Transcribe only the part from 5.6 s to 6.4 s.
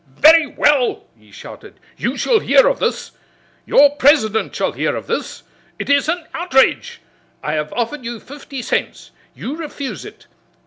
It is an